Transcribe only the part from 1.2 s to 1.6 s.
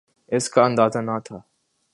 تھا۔